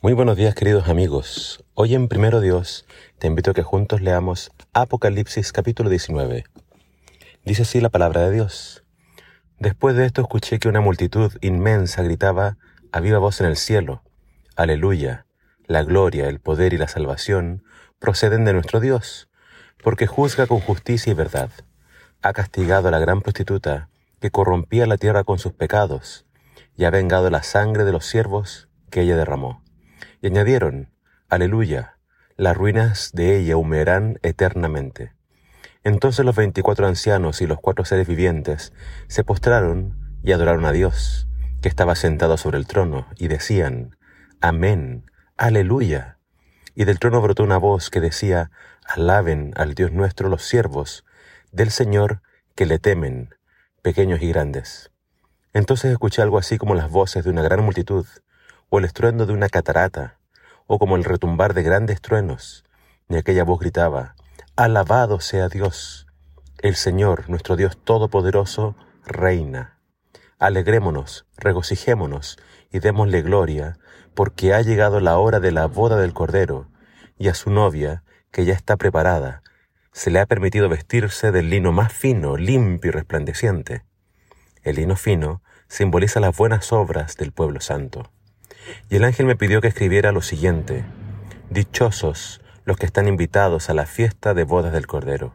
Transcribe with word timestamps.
Muy 0.00 0.12
buenos 0.12 0.36
días 0.36 0.54
queridos 0.54 0.88
amigos. 0.88 1.64
Hoy 1.74 1.96
en 1.96 2.06
Primero 2.06 2.40
Dios 2.40 2.86
te 3.18 3.26
invito 3.26 3.50
a 3.50 3.54
que 3.54 3.64
juntos 3.64 4.00
leamos 4.00 4.52
Apocalipsis 4.72 5.50
capítulo 5.50 5.90
19. 5.90 6.44
Dice 7.44 7.62
así 7.62 7.80
la 7.80 7.88
palabra 7.88 8.20
de 8.20 8.30
Dios. 8.30 8.84
Después 9.58 9.96
de 9.96 10.06
esto 10.06 10.20
escuché 10.20 10.60
que 10.60 10.68
una 10.68 10.80
multitud 10.80 11.32
inmensa 11.40 12.04
gritaba 12.04 12.58
a 12.92 13.00
viva 13.00 13.18
voz 13.18 13.40
en 13.40 13.48
el 13.48 13.56
cielo. 13.56 14.04
Aleluya. 14.54 15.26
La 15.66 15.82
gloria, 15.82 16.28
el 16.28 16.38
poder 16.38 16.74
y 16.74 16.78
la 16.78 16.86
salvación 16.86 17.64
proceden 17.98 18.44
de 18.44 18.52
nuestro 18.52 18.78
Dios, 18.78 19.28
porque 19.82 20.06
juzga 20.06 20.46
con 20.46 20.60
justicia 20.60 21.10
y 21.10 21.14
verdad. 21.14 21.50
Ha 22.22 22.32
castigado 22.34 22.86
a 22.86 22.92
la 22.92 23.00
gran 23.00 23.20
prostituta 23.20 23.88
que 24.20 24.30
corrompía 24.30 24.86
la 24.86 24.96
tierra 24.96 25.24
con 25.24 25.40
sus 25.40 25.54
pecados, 25.54 26.24
y 26.76 26.84
ha 26.84 26.90
vengado 26.90 27.30
la 27.30 27.42
sangre 27.42 27.82
de 27.82 27.90
los 27.90 28.06
siervos 28.06 28.68
que 28.90 29.00
ella 29.00 29.16
derramó. 29.16 29.60
Y 30.20 30.26
añadieron, 30.26 30.90
Aleluya, 31.28 31.98
las 32.36 32.56
ruinas 32.56 33.12
de 33.12 33.36
ella 33.36 33.56
humearán 33.56 34.18
eternamente. 34.22 35.12
Entonces 35.84 36.24
los 36.24 36.36
veinticuatro 36.36 36.86
ancianos 36.86 37.40
y 37.40 37.46
los 37.46 37.58
cuatro 37.60 37.84
seres 37.84 38.06
vivientes 38.06 38.72
se 39.06 39.24
postraron 39.24 39.96
y 40.22 40.32
adoraron 40.32 40.64
a 40.64 40.72
Dios, 40.72 41.28
que 41.62 41.68
estaba 41.68 41.94
sentado 41.94 42.36
sobre 42.36 42.58
el 42.58 42.66
trono, 42.66 43.06
y 43.16 43.28
decían, 43.28 43.96
Amén, 44.40 45.10
Aleluya. 45.36 46.18
Y 46.74 46.84
del 46.84 46.98
trono 46.98 47.20
brotó 47.20 47.42
una 47.42 47.58
voz 47.58 47.90
que 47.90 48.00
decía, 48.00 48.50
Alaben 48.86 49.52
al 49.56 49.74
Dios 49.74 49.92
nuestro 49.92 50.28
los 50.28 50.42
siervos 50.42 51.04
del 51.52 51.70
Señor 51.70 52.22
que 52.54 52.66
le 52.66 52.78
temen, 52.78 53.34
pequeños 53.82 54.20
y 54.22 54.28
grandes. 54.28 54.90
Entonces 55.52 55.92
escuché 55.92 56.22
algo 56.22 56.38
así 56.38 56.58
como 56.58 56.74
las 56.74 56.90
voces 56.90 57.24
de 57.24 57.30
una 57.30 57.42
gran 57.42 57.64
multitud, 57.64 58.06
o 58.70 58.78
el 58.78 58.84
estruendo 58.84 59.26
de 59.26 59.32
una 59.32 59.48
catarata, 59.48 60.18
o 60.66 60.78
como 60.78 60.96
el 60.96 61.04
retumbar 61.04 61.54
de 61.54 61.62
grandes 61.62 62.00
truenos, 62.00 62.64
y 63.08 63.16
aquella 63.16 63.44
voz 63.44 63.60
gritaba, 63.60 64.14
Alabado 64.56 65.20
sea 65.20 65.48
Dios, 65.48 66.06
el 66.58 66.74
Señor, 66.74 67.30
nuestro 67.30 67.56
Dios 67.56 67.78
Todopoderoso, 67.82 68.74
reina. 69.04 69.78
Alegrémonos, 70.38 71.26
regocijémonos 71.36 72.38
y 72.70 72.80
démosle 72.80 73.22
gloria, 73.22 73.78
porque 74.14 74.52
ha 74.52 74.62
llegado 74.62 75.00
la 75.00 75.18
hora 75.18 75.40
de 75.40 75.52
la 75.52 75.66
boda 75.66 75.96
del 75.96 76.12
Cordero, 76.12 76.68
y 77.16 77.28
a 77.28 77.34
su 77.34 77.50
novia, 77.50 78.02
que 78.30 78.44
ya 78.44 78.54
está 78.54 78.76
preparada, 78.76 79.42
se 79.92 80.10
le 80.10 80.20
ha 80.20 80.26
permitido 80.26 80.68
vestirse 80.68 81.32
del 81.32 81.50
lino 81.50 81.72
más 81.72 81.92
fino, 81.92 82.36
limpio 82.36 82.90
y 82.90 82.92
resplandeciente. 82.92 83.84
El 84.62 84.76
lino 84.76 84.96
fino 84.96 85.42
simboliza 85.68 86.20
las 86.20 86.36
buenas 86.36 86.72
obras 86.72 87.16
del 87.16 87.32
pueblo 87.32 87.60
santo. 87.60 88.12
Y 88.90 88.96
el 88.96 89.04
ángel 89.04 89.26
me 89.26 89.36
pidió 89.36 89.60
que 89.60 89.68
escribiera 89.68 90.12
lo 90.12 90.22
siguiente, 90.22 90.84
Dichosos 91.50 92.42
los 92.64 92.76
que 92.76 92.84
están 92.84 93.08
invitados 93.08 93.70
a 93.70 93.74
la 93.74 93.86
fiesta 93.86 94.34
de 94.34 94.44
bodas 94.44 94.74
del 94.74 94.86
Cordero. 94.86 95.32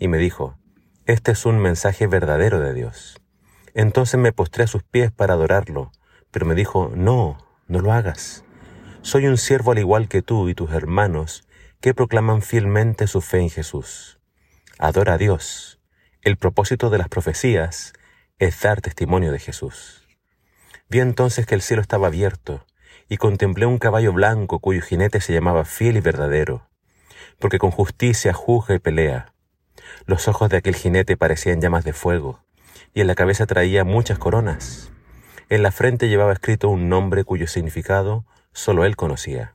Y 0.00 0.08
me 0.08 0.18
dijo, 0.18 0.58
Este 1.06 1.30
es 1.30 1.46
un 1.46 1.58
mensaje 1.58 2.08
verdadero 2.08 2.58
de 2.58 2.74
Dios. 2.74 3.20
Entonces 3.74 4.18
me 4.18 4.32
postré 4.32 4.64
a 4.64 4.66
sus 4.66 4.82
pies 4.82 5.12
para 5.12 5.34
adorarlo, 5.34 5.92
pero 6.32 6.46
me 6.46 6.56
dijo, 6.56 6.90
No, 6.94 7.38
no 7.68 7.80
lo 7.80 7.92
hagas. 7.92 8.44
Soy 9.02 9.28
un 9.28 9.38
siervo 9.38 9.70
al 9.70 9.78
igual 9.78 10.08
que 10.08 10.22
tú 10.22 10.48
y 10.48 10.54
tus 10.54 10.72
hermanos 10.72 11.46
que 11.80 11.94
proclaman 11.94 12.42
fielmente 12.42 13.06
su 13.06 13.20
fe 13.20 13.38
en 13.38 13.50
Jesús. 13.50 14.18
Adora 14.78 15.14
a 15.14 15.18
Dios. 15.18 15.78
El 16.22 16.36
propósito 16.36 16.90
de 16.90 16.98
las 16.98 17.08
profecías 17.08 17.92
es 18.38 18.60
dar 18.60 18.80
testimonio 18.80 19.30
de 19.30 19.38
Jesús. 19.38 19.99
Vi 20.90 20.98
entonces 20.98 21.46
que 21.46 21.54
el 21.54 21.62
cielo 21.62 21.80
estaba 21.80 22.08
abierto, 22.08 22.66
y 23.08 23.16
contemplé 23.16 23.64
un 23.64 23.78
caballo 23.78 24.12
blanco 24.12 24.58
cuyo 24.58 24.82
jinete 24.82 25.20
se 25.20 25.32
llamaba 25.32 25.64
fiel 25.64 25.96
y 25.96 26.00
verdadero, 26.00 26.66
porque 27.38 27.60
con 27.60 27.70
justicia 27.70 28.32
juzga 28.32 28.74
y 28.74 28.80
pelea. 28.80 29.32
Los 30.06 30.26
ojos 30.26 30.50
de 30.50 30.56
aquel 30.56 30.74
jinete 30.74 31.16
parecían 31.16 31.60
llamas 31.60 31.84
de 31.84 31.92
fuego, 31.92 32.40
y 32.92 33.00
en 33.02 33.06
la 33.06 33.14
cabeza 33.14 33.46
traía 33.46 33.84
muchas 33.84 34.18
coronas. 34.18 34.90
En 35.48 35.62
la 35.62 35.70
frente 35.70 36.08
llevaba 36.08 36.32
escrito 36.32 36.68
un 36.68 36.88
nombre 36.88 37.22
cuyo 37.22 37.46
significado 37.46 38.24
sólo 38.52 38.84
él 38.84 38.96
conocía. 38.96 39.54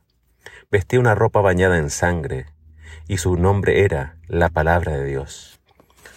Vestía 0.70 1.00
una 1.00 1.14
ropa 1.14 1.42
bañada 1.42 1.76
en 1.76 1.90
sangre, 1.90 2.46
y 3.08 3.18
su 3.18 3.36
nombre 3.36 3.84
era 3.84 4.16
la 4.26 4.48
palabra 4.48 4.96
de 4.96 5.04
Dios. 5.04 5.60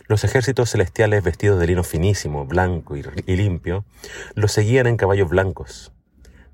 Los 0.09 0.23
ejércitos 0.23 0.71
celestiales 0.71 1.23
vestidos 1.23 1.59
de 1.59 1.67
lino 1.67 1.83
finísimo, 1.83 2.47
blanco 2.47 2.97
y, 2.97 3.03
limpio, 3.35 3.85
los 4.33 4.51
seguían 4.51 4.87
en 4.87 4.97
caballos 4.97 5.29
blancos. 5.29 5.91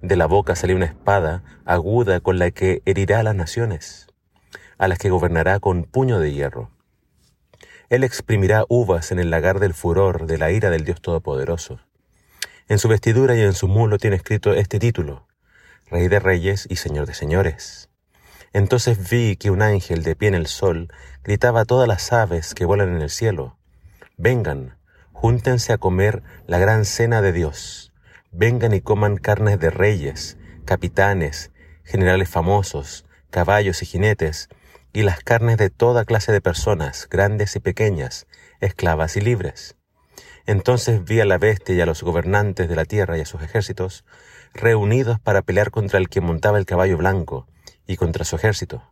De 0.01 0.17
la 0.17 0.25
boca 0.25 0.57
salía 0.57 0.75
una 0.75 0.87
espada 0.87 1.41
aguda 1.63 2.19
con 2.19 2.37
la 2.37 2.51
que 2.51 2.81
herirá 2.83 3.21
a 3.21 3.23
las 3.23 3.33
naciones, 3.33 4.07
a 4.77 4.89
las 4.89 4.97
que 4.99 5.09
gobernará 5.09 5.61
con 5.61 5.85
puño 5.85 6.19
de 6.19 6.33
hierro. 6.33 6.69
Él 7.87 8.03
exprimirá 8.03 8.65
uvas 8.67 9.13
en 9.13 9.19
el 9.19 9.29
lagar 9.29 9.61
del 9.61 9.73
furor 9.73 10.25
de 10.25 10.37
la 10.37 10.51
ira 10.51 10.69
del 10.69 10.83
Dios 10.83 10.99
Todopoderoso. 10.99 11.79
En 12.67 12.77
su 12.77 12.89
vestidura 12.89 13.37
y 13.37 13.41
en 13.41 13.53
su 13.53 13.69
mulo 13.69 13.99
tiene 13.99 14.17
escrito 14.17 14.53
este 14.53 14.79
título, 14.79 15.27
Rey 15.89 16.09
de 16.09 16.19
Reyes 16.19 16.67
y 16.69 16.75
Señor 16.75 17.05
de 17.05 17.13
Señores. 17.13 17.89
Entonces 18.55 19.09
vi 19.09 19.35
que 19.35 19.51
un 19.51 19.61
ángel 19.61 20.01
de 20.03 20.15
pie 20.15 20.29
en 20.29 20.33
el 20.33 20.47
sol 20.47 20.87
gritaba 21.25 21.59
a 21.59 21.65
todas 21.65 21.89
las 21.89 22.13
aves 22.13 22.53
que 22.53 22.63
vuelan 22.63 22.95
en 22.95 23.01
el 23.01 23.09
cielo, 23.09 23.57
Vengan, 24.15 24.77
júntense 25.11 25.73
a 25.73 25.77
comer 25.77 26.23
la 26.47 26.57
gran 26.57 26.85
cena 26.85 27.21
de 27.21 27.33
Dios, 27.33 27.91
vengan 28.31 28.73
y 28.73 28.79
coman 28.79 29.17
carnes 29.17 29.59
de 29.59 29.71
reyes, 29.71 30.37
capitanes, 30.63 31.51
generales 31.83 32.29
famosos, 32.29 33.03
caballos 33.29 33.81
y 33.81 33.85
jinetes, 33.85 34.47
y 34.93 35.01
las 35.01 35.19
carnes 35.19 35.57
de 35.57 35.69
toda 35.69 36.05
clase 36.05 36.31
de 36.31 36.39
personas, 36.39 37.09
grandes 37.11 37.57
y 37.57 37.59
pequeñas, 37.59 38.25
esclavas 38.61 39.17
y 39.17 39.19
libres. 39.19 39.75
Entonces 40.45 41.03
vi 41.03 41.19
a 41.19 41.25
la 41.25 41.37
bestia 41.37 41.75
y 41.75 41.81
a 41.81 41.85
los 41.85 42.03
gobernantes 42.03 42.69
de 42.69 42.75
la 42.77 42.85
tierra 42.85 43.17
y 43.17 43.21
a 43.21 43.25
sus 43.25 43.41
ejércitos, 43.41 44.05
reunidos 44.53 45.19
para 45.19 45.41
pelear 45.41 45.71
contra 45.71 45.99
el 45.99 46.07
que 46.07 46.21
montaba 46.21 46.57
el 46.57 46.65
caballo 46.65 46.95
blanco, 46.95 47.49
y 47.87 47.97
contra 47.97 48.25
su 48.25 48.35
ejército. 48.35 48.83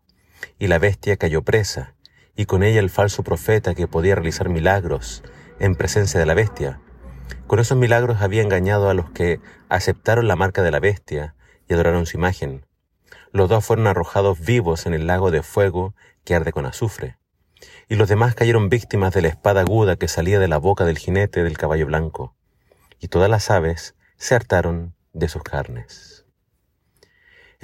Y 0.60 0.68
la 0.68 0.80
bestia 0.80 1.18
cayó 1.18 1.44
presa, 1.44 1.96
y 2.36 2.46
con 2.46 2.64
ella 2.64 2.80
el 2.80 2.90
falso 2.90 3.24
profeta 3.24 3.76
que 3.76 3.88
podía 3.88 4.16
realizar 4.16 4.50
milagros 4.50 5.24
en 5.60 5.76
presencia 5.76 6.20
de 6.20 6.26
la 6.26 6.34
bestia. 6.34 6.80
Con 7.48 7.60
esos 7.60 7.78
milagros 7.78 8.22
había 8.22 8.42
engañado 8.42 8.90
a 8.90 8.94
los 8.94 9.10
que 9.12 9.40
aceptaron 9.70 10.28
la 10.28 10.36
marca 10.36 10.62
de 10.62 10.72
la 10.72 10.80
bestia 10.80 11.36
y 11.68 11.74
adoraron 11.74 12.06
su 12.06 12.18
imagen. 12.18 12.66
Los 13.32 13.50
dos 13.50 13.66
fueron 13.66 13.88
arrojados 13.88 14.40
vivos 14.40 14.86
en 14.86 14.94
el 14.94 15.08
lago 15.08 15.32
de 15.32 15.44
fuego 15.44 15.96
que 16.24 16.36
arde 16.36 16.52
con 16.52 16.66
azufre. 16.66 17.18
Y 17.88 17.96
los 17.96 18.10
demás 18.10 18.36
cayeron 18.36 18.70
víctimas 18.70 19.14
de 19.14 19.22
la 19.22 19.30
espada 19.30 19.62
aguda 19.62 19.96
que 19.96 20.08
salía 20.08 20.40
de 20.40 20.48
la 20.48 20.58
boca 20.58 20.86
del 20.86 20.98
jinete 20.98 21.44
del 21.44 21.58
caballo 21.58 21.86
blanco. 21.86 22.36
Y 23.00 23.08
todas 23.08 23.30
las 23.30 23.50
aves 23.50 23.96
se 24.18 24.36
hartaron 24.36 24.96
de 25.14 25.30
sus 25.30 25.44
carnes. 25.44 26.23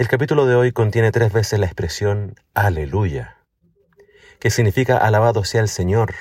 El 0.00 0.08
capítulo 0.08 0.46
de 0.46 0.54
hoy 0.54 0.72
contiene 0.72 1.12
tres 1.12 1.30
veces 1.30 1.60
la 1.60 1.66
expresión 1.66 2.34
aleluya, 2.54 3.36
que 4.38 4.48
significa 4.48 4.96
alabado 4.96 5.44
sea 5.44 5.60
el 5.60 5.68
Señor. 5.68 6.14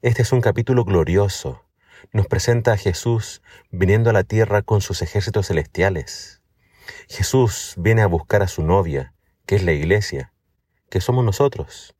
Este 0.00 0.22
es 0.22 0.30
un 0.30 0.40
capítulo 0.40 0.84
glorioso. 0.84 1.64
Nos 2.12 2.28
presenta 2.28 2.74
a 2.74 2.76
Jesús 2.76 3.42
viniendo 3.72 4.10
a 4.10 4.12
la 4.12 4.22
tierra 4.22 4.62
con 4.62 4.80
sus 4.80 5.02
ejércitos 5.02 5.48
celestiales. 5.48 6.40
Jesús 7.08 7.74
viene 7.78 8.02
a 8.02 8.06
buscar 8.06 8.42
a 8.42 8.46
su 8.46 8.62
novia, 8.62 9.12
que 9.44 9.56
es 9.56 9.64
la 9.64 9.72
iglesia, 9.72 10.32
que 10.88 11.00
somos 11.00 11.24
nosotros. 11.24 11.96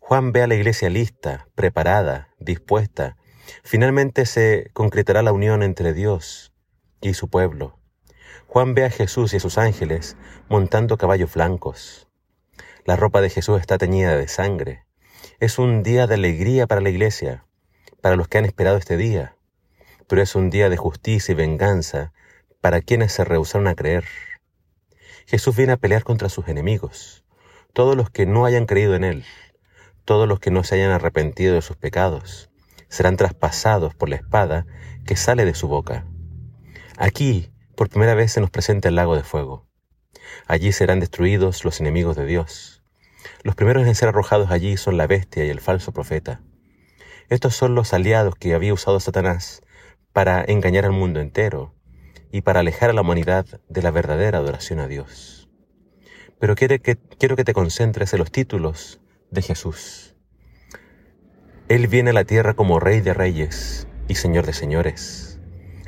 Juan 0.00 0.32
ve 0.32 0.42
a 0.42 0.48
la 0.48 0.56
iglesia 0.56 0.90
lista, 0.90 1.46
preparada, 1.54 2.30
dispuesta. 2.40 3.16
Finalmente 3.62 4.26
se 4.26 4.70
concretará 4.72 5.22
la 5.22 5.30
unión 5.30 5.62
entre 5.62 5.94
Dios 5.94 6.52
y 7.00 7.14
su 7.14 7.28
pueblo. 7.28 7.79
Juan 8.52 8.74
ve 8.74 8.84
a 8.84 8.90
Jesús 8.90 9.32
y 9.32 9.36
a 9.36 9.40
sus 9.40 9.58
ángeles 9.58 10.16
montando 10.48 10.96
caballos 10.96 11.34
blancos. 11.34 12.08
La 12.84 12.96
ropa 12.96 13.20
de 13.20 13.30
Jesús 13.30 13.60
está 13.60 13.78
teñida 13.78 14.16
de 14.16 14.26
sangre. 14.26 14.84
Es 15.38 15.60
un 15.60 15.84
día 15.84 16.08
de 16.08 16.14
alegría 16.14 16.66
para 16.66 16.80
la 16.80 16.90
iglesia, 16.90 17.46
para 18.02 18.16
los 18.16 18.26
que 18.26 18.38
han 18.38 18.44
esperado 18.44 18.76
este 18.76 18.96
día, 18.96 19.36
pero 20.08 20.20
es 20.20 20.34
un 20.34 20.50
día 20.50 20.68
de 20.68 20.76
justicia 20.76 21.30
y 21.30 21.36
venganza 21.36 22.12
para 22.60 22.80
quienes 22.80 23.12
se 23.12 23.24
rehusaron 23.24 23.68
a 23.68 23.76
creer. 23.76 24.04
Jesús 25.26 25.54
viene 25.54 25.74
a 25.74 25.76
pelear 25.76 26.02
contra 26.02 26.28
sus 26.28 26.48
enemigos, 26.48 27.24
todos 27.72 27.96
los 27.96 28.10
que 28.10 28.26
no 28.26 28.46
hayan 28.46 28.66
creído 28.66 28.96
en 28.96 29.04
Él, 29.04 29.24
todos 30.04 30.26
los 30.26 30.40
que 30.40 30.50
no 30.50 30.64
se 30.64 30.74
hayan 30.74 30.90
arrepentido 30.90 31.54
de 31.54 31.62
sus 31.62 31.76
pecados, 31.76 32.50
serán 32.88 33.16
traspasados 33.16 33.94
por 33.94 34.08
la 34.08 34.16
espada 34.16 34.66
que 35.06 35.14
sale 35.14 35.44
de 35.44 35.54
su 35.54 35.68
boca. 35.68 36.04
Aquí 36.98 37.52
por 37.80 37.88
primera 37.88 38.14
vez 38.14 38.32
se 38.32 38.42
nos 38.42 38.50
presenta 38.50 38.90
el 38.90 38.96
lago 38.96 39.16
de 39.16 39.22
fuego. 39.22 39.66
Allí 40.46 40.70
serán 40.70 41.00
destruidos 41.00 41.64
los 41.64 41.80
enemigos 41.80 42.14
de 42.14 42.26
Dios. 42.26 42.82
Los 43.42 43.54
primeros 43.54 43.86
en 43.86 43.94
ser 43.94 44.10
arrojados 44.10 44.50
allí 44.50 44.76
son 44.76 44.98
la 44.98 45.06
bestia 45.06 45.46
y 45.46 45.48
el 45.48 45.62
falso 45.62 45.90
profeta. 45.90 46.42
Estos 47.30 47.56
son 47.56 47.74
los 47.74 47.94
aliados 47.94 48.34
que 48.34 48.52
había 48.52 48.74
usado 48.74 49.00
Satanás 49.00 49.62
para 50.12 50.44
engañar 50.44 50.84
al 50.84 50.92
mundo 50.92 51.20
entero 51.20 51.74
y 52.30 52.42
para 52.42 52.60
alejar 52.60 52.90
a 52.90 52.92
la 52.92 53.00
humanidad 53.00 53.46
de 53.70 53.80
la 53.80 53.90
verdadera 53.90 54.36
adoración 54.36 54.78
a 54.78 54.86
Dios. 54.86 55.48
Pero 56.38 56.56
quiero 56.56 56.78
que, 56.82 56.98
quiero 57.18 57.34
que 57.34 57.44
te 57.44 57.54
concentres 57.54 58.12
en 58.12 58.18
los 58.18 58.30
títulos 58.30 59.00
de 59.30 59.40
Jesús. 59.40 60.14
Él 61.70 61.86
viene 61.86 62.10
a 62.10 62.12
la 62.12 62.24
tierra 62.24 62.52
como 62.52 62.78
Rey 62.78 63.00
de 63.00 63.14
Reyes 63.14 63.86
y 64.06 64.16
Señor 64.16 64.44
de 64.44 64.52
Señores. 64.52 65.40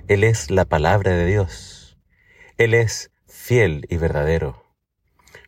Él 0.09 0.25
es 0.25 0.51
la 0.51 0.65
palabra 0.65 1.13
de 1.13 1.27
Dios. 1.27 1.72
Él 2.63 2.75
es 2.75 3.11
fiel 3.27 3.87
y 3.89 3.97
verdadero. 3.97 4.63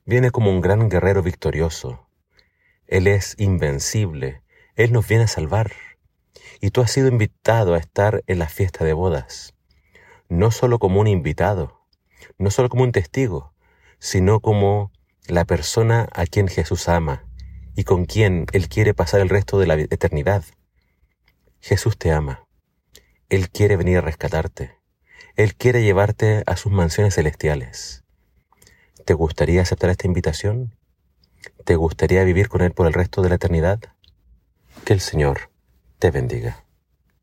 Viene 0.04 0.32
como 0.32 0.50
un 0.50 0.60
gran 0.60 0.88
guerrero 0.88 1.22
victorioso. 1.22 2.08
Él 2.88 3.06
es 3.06 3.36
invencible. 3.38 4.42
Él 4.74 4.92
nos 4.92 5.06
viene 5.06 5.22
a 5.22 5.28
salvar. 5.28 5.70
Y 6.60 6.70
tú 6.70 6.80
has 6.80 6.90
sido 6.90 7.06
invitado 7.06 7.74
a 7.74 7.78
estar 7.78 8.24
en 8.26 8.40
la 8.40 8.48
fiesta 8.48 8.84
de 8.84 8.94
bodas, 8.94 9.54
no 10.28 10.50
solo 10.50 10.80
como 10.80 11.00
un 11.00 11.06
invitado, 11.06 11.86
no 12.36 12.50
solo 12.50 12.68
como 12.68 12.82
un 12.82 12.90
testigo, 12.90 13.54
sino 14.00 14.40
como 14.40 14.90
la 15.28 15.44
persona 15.44 16.08
a 16.14 16.26
quien 16.26 16.48
Jesús 16.48 16.88
ama 16.88 17.28
y 17.76 17.84
con 17.84 18.06
quien 18.06 18.46
Él 18.52 18.68
quiere 18.68 18.92
pasar 18.92 19.20
el 19.20 19.28
resto 19.28 19.60
de 19.60 19.68
la 19.68 19.74
eternidad. 19.74 20.42
Jesús 21.60 21.96
te 21.96 22.10
ama. 22.10 22.44
Él 23.28 23.50
quiere 23.50 23.76
venir 23.76 23.98
a 23.98 24.00
rescatarte. 24.00 24.83
Él 25.36 25.56
quiere 25.56 25.82
llevarte 25.82 26.44
a 26.46 26.56
sus 26.56 26.70
mansiones 26.70 27.16
celestiales. 27.16 28.04
¿Te 29.04 29.14
gustaría 29.14 29.62
aceptar 29.62 29.90
esta 29.90 30.06
invitación? 30.06 30.76
¿Te 31.64 31.74
gustaría 31.74 32.22
vivir 32.22 32.48
con 32.48 32.62
Él 32.62 32.70
por 32.70 32.86
el 32.86 32.92
resto 32.92 33.20
de 33.20 33.30
la 33.30 33.34
eternidad? 33.34 33.80
Que 34.84 34.92
el 34.92 35.00
Señor 35.00 35.50
te 35.98 36.12
bendiga. 36.12 36.63